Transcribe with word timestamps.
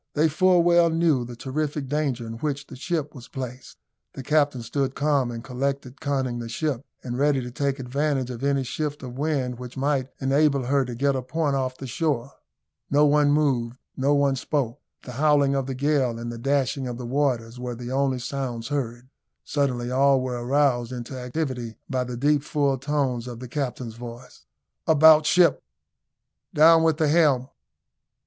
They 0.15 0.29
full 0.29 0.63
well 0.63 0.89
knew 0.89 1.23
the 1.23 1.35
terrific 1.35 1.87
danger 1.87 2.25
in 2.25 2.39
which 2.39 2.65
the 2.65 2.75
ship 2.75 3.13
was 3.13 3.27
placed. 3.27 3.77
The 4.13 4.23
captain 4.23 4.63
stood 4.63 4.95
calm 4.95 5.29
and 5.29 5.43
collected, 5.43 6.01
conning 6.01 6.39
the 6.39 6.49
ship, 6.49 6.83
and 7.03 7.19
ready 7.19 7.39
to 7.39 7.51
take 7.51 7.77
advantage 7.77 8.31
of 8.31 8.43
any 8.43 8.63
shift 8.63 9.03
of 9.03 9.15
wind 9.19 9.59
which 9.59 9.77
might 9.77 10.09
enable 10.19 10.63
her 10.65 10.85
to 10.85 10.95
get 10.95 11.15
a 11.15 11.21
point 11.21 11.55
off 11.55 11.77
the 11.77 11.85
shore. 11.85 12.31
No 12.89 13.05
one 13.05 13.29
moved 13.31 13.77
no 13.95 14.15
one 14.15 14.35
spoke 14.35 14.79
the 15.03 15.11
howling 15.11 15.53
of 15.53 15.67
the 15.67 15.75
gale 15.75 16.17
and 16.17 16.31
the 16.31 16.39
dashing 16.39 16.87
of 16.87 16.97
the 16.97 17.05
waters 17.05 17.59
were 17.59 17.75
the 17.75 17.91
only 17.91 18.17
sounds 18.17 18.69
heard. 18.69 19.07
Suddenly 19.43 19.91
all 19.91 20.19
were 20.19 20.43
aroused 20.43 20.91
into 20.91 21.15
activity 21.15 21.75
by 21.87 22.05
the 22.05 22.17
deep 22.17 22.41
full 22.41 22.79
tones 22.79 23.27
of 23.27 23.39
the 23.39 23.47
captain's 23.47 23.97
voice. 23.97 24.47
"About 24.87 25.27
ship!" 25.27 25.61
"Down 26.55 26.81
with 26.81 26.97
the 26.97 27.07
helm!" 27.07 27.49